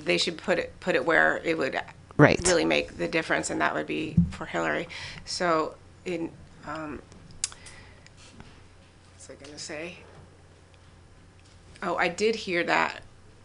[0.04, 1.78] they should put it put it where it would
[2.20, 2.40] Right.
[2.46, 4.88] really make the difference, and that would be for Hillary.
[5.24, 6.30] So, in
[6.66, 7.00] um,
[9.14, 9.96] what's I going to say?
[11.82, 13.00] Oh, I did hear that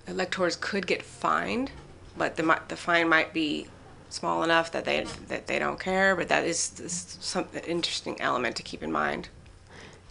[0.08, 1.72] electors could get fined,
[2.18, 3.68] but the the fine might be
[4.10, 6.16] small enough that they that they don't care.
[6.16, 9.30] But that is, is some interesting element to keep in mind.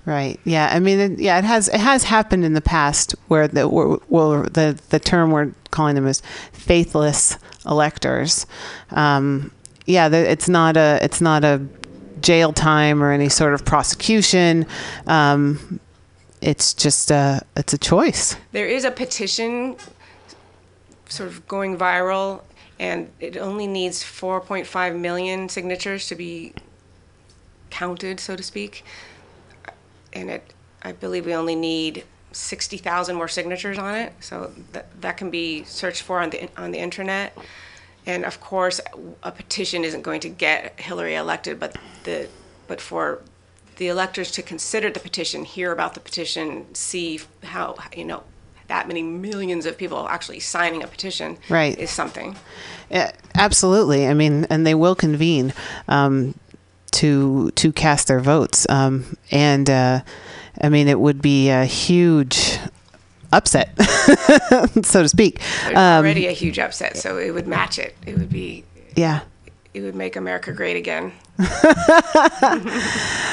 [0.06, 0.38] Right.
[0.44, 0.68] Yeah.
[0.70, 3.86] I mean, it, yeah, it has it has happened in the past where the where,
[4.08, 6.22] where the the term we're calling them as
[6.52, 8.46] faithless electors.
[8.90, 9.50] Um,
[9.86, 11.60] yeah, the, it's not a it's not a
[12.20, 14.66] jail time or any sort of prosecution.
[15.06, 15.80] Um,
[16.40, 18.36] it's just a it's a choice.
[18.52, 19.76] There is a petition
[21.08, 22.42] sort of going viral,
[22.78, 26.54] and it only needs 4.5 million signatures to be
[27.70, 28.84] counted, so to speak.
[30.12, 30.52] And it,
[30.82, 32.04] I believe we only need
[32.34, 36.70] 60,000 more signatures on it, so that, that can be searched for on the, on
[36.72, 37.36] the internet.
[38.06, 38.80] And of course,
[39.22, 42.28] a petition isn't going to get Hillary elected, but the,
[42.68, 43.22] but for
[43.76, 48.22] the electors to consider the petition, hear about the petition, see how, you know,
[48.68, 51.78] that many millions of people actually signing a petition Right.
[51.78, 52.36] is something.
[52.90, 54.06] Yeah, absolutely.
[54.06, 55.52] I mean, and they will convene
[55.88, 56.34] um,
[56.92, 60.00] to to cast their votes, um, and uh,
[60.60, 62.58] I mean, it would be a huge
[63.32, 63.74] upset,
[64.82, 65.40] so to speak.
[65.64, 67.96] There's Um, already a huge upset, so it would match it.
[68.06, 69.20] It would be, yeah.
[69.74, 71.12] it would make America great again.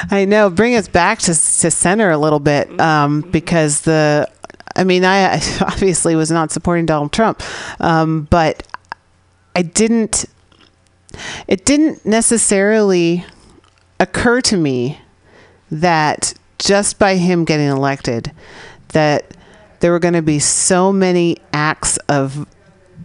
[0.09, 0.49] I know.
[0.49, 4.27] Bring us back to to center a little bit, um, because the,
[4.75, 7.43] I mean, I obviously was not supporting Donald Trump,
[7.79, 8.65] um, but
[9.55, 10.25] I didn't.
[11.47, 13.25] It didn't necessarily
[13.99, 14.99] occur to me
[15.69, 18.31] that just by him getting elected,
[18.89, 19.25] that
[19.79, 22.47] there were going to be so many acts of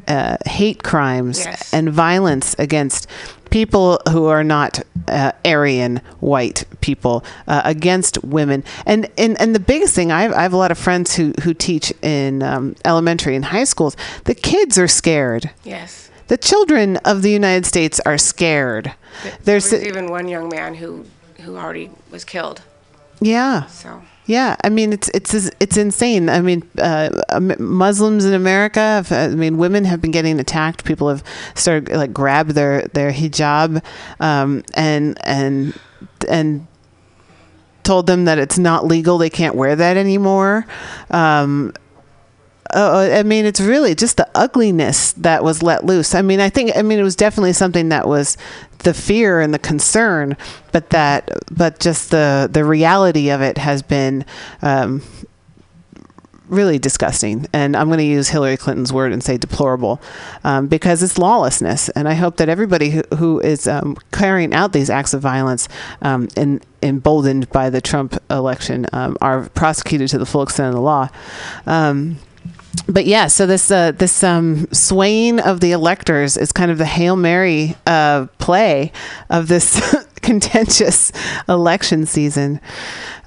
[0.08, 1.72] uh, hate crimes Yes.
[1.74, 3.08] and violence against
[3.50, 9.60] people who are not uh, Aryan white people, uh, against women, and, and and the
[9.60, 12.74] biggest thing I have, I have a lot of friends who who teach in um,
[12.84, 13.96] elementary and high schools.
[14.24, 15.50] The kids are scared.
[15.64, 16.10] Yes.
[16.28, 18.92] The children of the United States are scared.
[19.44, 21.06] There's There's even one young man who
[21.40, 22.62] who already was killed.
[23.20, 23.66] Yeah.
[23.66, 26.28] So Yeah, I mean it's it's it's insane.
[26.28, 27.10] I mean, uh,
[27.58, 28.80] Muslims in America.
[28.80, 30.84] Have, I mean, women have been getting attacked.
[30.84, 31.22] People have
[31.54, 33.82] started like grab their their hijab,
[34.20, 35.78] um, and and
[36.28, 36.66] and
[37.84, 39.16] told them that it's not legal.
[39.16, 40.66] They can't wear that anymore.
[41.10, 41.72] Um,
[42.74, 46.14] uh, I mean, it's really just the ugliness that was let loose.
[46.14, 48.36] I mean, I think, I mean, it was definitely something that was
[48.80, 50.36] the fear and the concern,
[50.72, 54.24] but that, but just the the reality of it has been.
[54.62, 55.02] Um,
[56.48, 60.00] really disgusting and i'm going to use hillary clinton's word and say deplorable
[60.44, 64.72] um, because it's lawlessness and i hope that everybody who, who is um, carrying out
[64.72, 65.68] these acts of violence
[66.02, 70.74] um, and emboldened by the trump election um, are prosecuted to the full extent of
[70.74, 71.08] the law
[71.66, 72.16] um,
[72.88, 76.84] but yeah, so this uh, this um, swaying of the electors is kind of the
[76.84, 78.92] hail mary uh, play
[79.30, 79.80] of this
[80.22, 81.12] contentious
[81.48, 82.60] election season.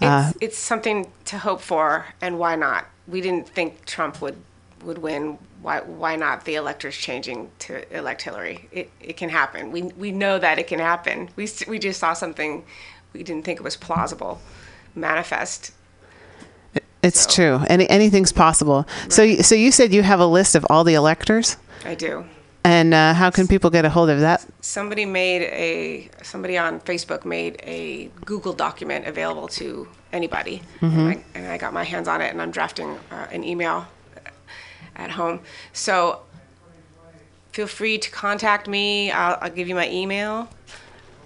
[0.02, 2.86] Uh, it's, it's something to hope for, and why not?
[3.08, 4.38] We didn't think Trump would
[4.84, 5.38] would win.
[5.62, 8.68] Why why not the electors changing to elect Hillary?
[8.72, 9.72] It it can happen.
[9.72, 11.30] We we know that it can happen.
[11.36, 12.66] We we just saw something
[13.14, 14.41] we didn't think it was plausible
[14.95, 15.72] manifest.
[17.04, 17.66] It's so- true.
[17.70, 18.86] Any, anything's possible.
[19.10, 22.26] So so you said you have a list of all the electors, I do.
[22.64, 24.45] and uh, how can people get a hold of that?
[24.62, 31.24] somebody made a somebody on Facebook made a Google document available to anybody, and, I,
[31.36, 33.86] and I got my hands on it, and I'm drafting uh, an email
[34.95, 35.39] at home.
[35.72, 36.22] So
[37.54, 39.12] feel free to contact me.
[39.12, 40.50] I'll, I'll give you my email.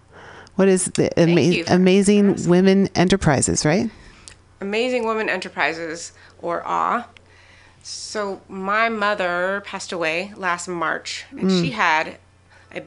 [0.55, 2.49] What is the ama- Amazing asking.
[2.49, 3.89] Women Enterprises, right?
[4.59, 6.11] Amazing Women Enterprises,
[6.41, 7.05] or AWE.
[7.83, 12.17] So my mother passed away last March, and she had
[12.73, 12.81] a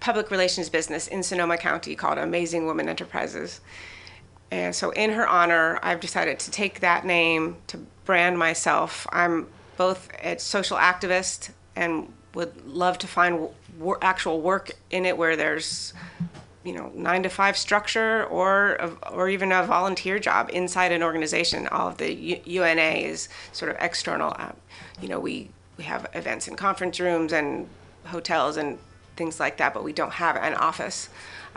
[0.00, 3.60] public relations business in Sonoma County called Amazing Women Enterprises.
[4.50, 9.06] And so, in her honor, I've decided to take that name to brand myself.
[9.12, 9.46] I'm
[9.76, 15.36] both a social activist and would love to find wor- actual work in it where
[15.36, 15.92] there's
[16.64, 21.02] you know nine to five structure or a, or even a volunteer job inside an
[21.02, 24.52] organization all of the U- una is sort of external uh,
[25.00, 27.68] you know we we have events in conference rooms and
[28.06, 28.78] hotels and
[29.18, 31.08] things like that, but we don't have an office.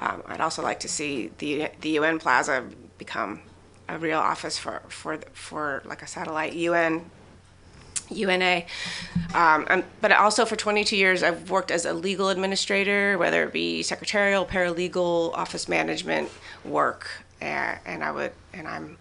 [0.01, 2.65] Um, I'd also like to see the the UN Plaza
[2.97, 3.41] become
[3.87, 7.09] a real office for for for like a satellite UN
[8.11, 8.63] UNA.
[9.33, 13.53] Um, and, but also for 22 years, I've worked as a legal administrator, whether it
[13.53, 16.29] be secretarial, paralegal, office management
[16.65, 17.07] work,
[17.39, 18.97] and, and I would, and I'm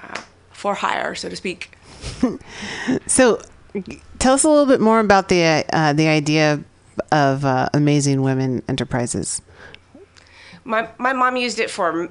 [0.00, 0.20] uh,
[0.52, 1.70] for hire, so to speak.
[3.06, 3.42] So,
[4.18, 6.62] tell us a little bit more about the uh, the idea
[7.10, 9.42] of uh, Amazing Women Enterprises.
[10.66, 12.08] My my mom used it for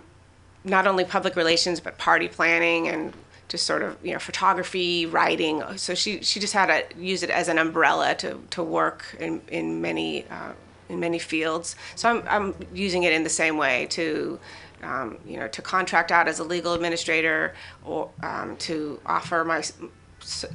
[0.63, 3.13] not only public relations but party planning and
[3.47, 5.61] just sort of you know photography, writing.
[5.77, 9.41] So she she just had to use it as an umbrella to to work in
[9.49, 10.53] in many uh,
[10.89, 11.75] in many fields.
[11.95, 14.39] So I'm I'm using it in the same way to.
[14.83, 19.59] Um, you know, to contract out as a legal administrator, or um, to offer my
[19.59, 19.73] s-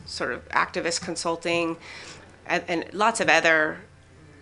[0.06, 1.76] sort of activist consulting,
[2.46, 3.78] and, and lots of other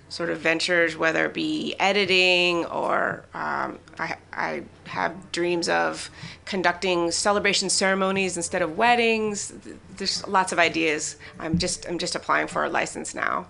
[0.09, 6.11] sort of ventures, whether it be editing or um, I, I have dreams of
[6.45, 9.53] conducting celebration ceremonies instead of weddings.
[9.97, 11.17] There's lots of ideas.
[11.39, 13.47] I'm just I'm just applying for a license now.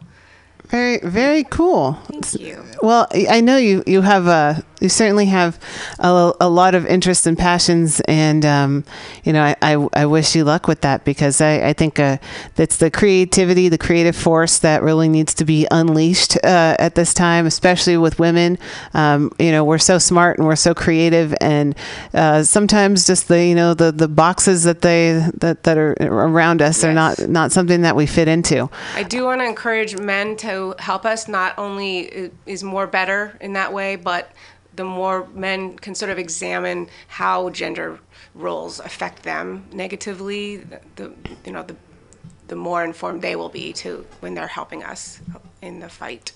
[0.68, 1.94] Very, very cool.
[2.08, 2.64] Thank you.
[2.82, 5.58] Well, I know you you have a you certainly have
[5.98, 8.84] a, a lot of interests and passions, and um,
[9.24, 12.18] you know I, I, I wish you luck with that because I I think uh,
[12.54, 17.14] that's the creativity, the creative force that really needs to be unleashed uh, at this
[17.14, 18.58] time, especially with women.
[18.94, 21.74] Um, you know we're so smart and we're so creative, and
[22.14, 26.62] uh, sometimes just the you know the the boxes that they that that are around
[26.62, 28.70] us are not not something that we fit into.
[28.94, 31.28] I do want to encourage men to help us.
[31.28, 34.32] Not only is more better in that way, but
[34.74, 37.98] the more men can sort of examine how gender
[38.34, 41.12] roles affect them negatively, the, the
[41.44, 41.76] you know the
[42.48, 45.20] the more informed they will be to when they're helping us
[45.60, 46.32] in the fight.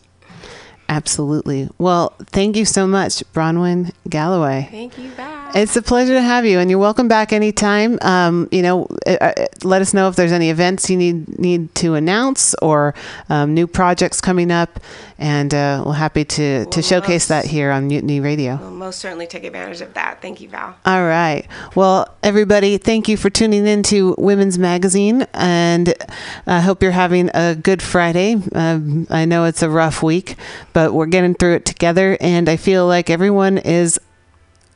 [0.93, 1.70] Absolutely.
[1.78, 4.68] Well, thank you so much, Bronwyn Galloway.
[4.70, 5.51] Thank you, Val.
[5.55, 7.99] It's a pleasure to have you, and you're welcome back anytime.
[8.03, 9.32] Um, you know, uh, uh,
[9.64, 12.95] let us know if there's any events you need need to announce or
[13.30, 14.80] um, new projects coming up,
[15.18, 18.57] and uh, we're happy to to Well, showcase that here on Mutiny Radio.
[18.57, 20.20] We'll most certainly take advantage of that.
[20.22, 20.74] Thank you, Val.
[20.86, 21.47] All right.
[21.74, 25.95] Well, everybody, thank you for tuning in to Women's Magazine, and
[26.47, 28.36] I hope you're having a good Friday.
[28.55, 30.36] Um, I know it's a rough week,
[30.72, 34.01] but we're getting through it together, and I feel like everyone is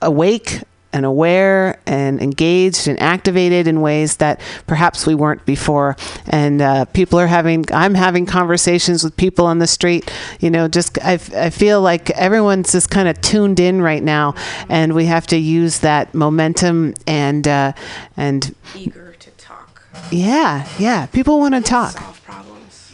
[0.03, 0.61] awake
[0.93, 5.95] and aware and engaged and activated in ways that perhaps we weren't before.
[6.27, 10.11] And uh, people are having, I'm having conversations with people on the street.
[10.41, 14.35] You know, just I, I feel like everyone's just kind of tuned in right now,
[14.71, 17.73] and we have to use that momentum and uh,
[18.17, 21.05] and Eager to talk, yeah, yeah.
[21.07, 22.16] People want to talk.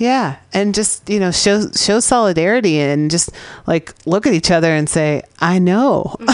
[0.02, 3.30] Yeah, and just you know show show solidarity and just
[3.68, 6.16] like look at each other and say, "I know,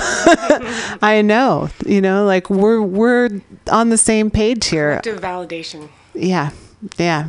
[1.02, 4.92] I know." You know, like we're we're on the same page here.
[4.92, 5.90] Active validation.
[6.14, 6.52] Yeah,
[6.96, 7.28] yeah.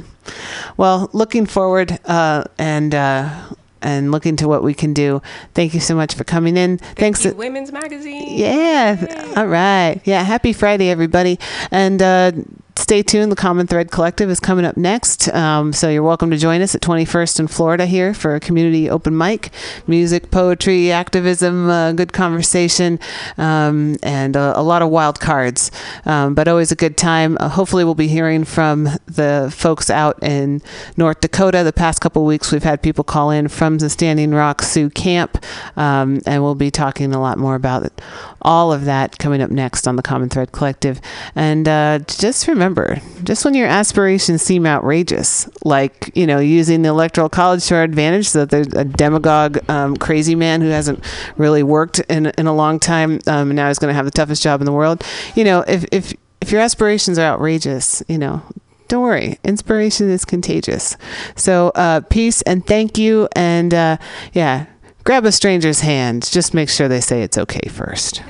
[0.77, 3.49] Well, looking forward uh, and uh,
[3.81, 5.21] and looking to what we can do.
[5.53, 6.77] Thank you so much for coming in.
[6.77, 7.23] Thanks.
[7.23, 8.37] Thank you, Women's Magazine.
[8.37, 9.33] Yeah.
[9.35, 9.99] All right.
[10.05, 10.23] Yeah.
[10.23, 11.37] Happy Friday, everybody.
[11.69, 12.31] And uh,
[12.79, 13.31] stay tuned.
[13.31, 15.27] The Common Thread Collective is coming up next.
[15.33, 18.89] Um, so you're welcome to join us at 21st in Florida here for a community
[18.89, 19.51] open mic,
[19.85, 22.97] music, poetry, activism, uh, good conversation,
[23.37, 25.71] um, and a, a lot of wild cards.
[26.05, 27.37] Um, but always a good time.
[27.39, 30.61] Uh, hopefully, we'll be hearing from the folks out in
[30.95, 31.63] North Dakota.
[31.63, 35.43] The past couple weeks, we've had people call in from the Standing Rock Sioux camp,
[35.75, 37.79] um, and we'll be talking a lot more about.
[38.41, 41.01] All of that coming up next on the Common Thread Collective.
[41.35, 42.68] And uh, just remember,
[43.23, 47.83] just when your aspirations seem outrageous, like you know using the electoral college to our
[47.83, 51.03] advantage, so that there's a demagogue, um, crazy man who hasn't
[51.37, 54.11] really worked in in a long time, um, and now he's going to have the
[54.11, 55.03] toughest job in the world.
[55.35, 58.41] You know, if if if your aspirations are outrageous, you know,
[58.87, 59.37] don't worry.
[59.43, 60.97] Inspiration is contagious.
[61.35, 63.29] So, uh, peace and thank you.
[63.33, 63.97] And uh,
[64.33, 64.65] yeah,
[65.03, 66.29] grab a stranger's hand.
[66.29, 68.21] Just make sure they say it's okay first.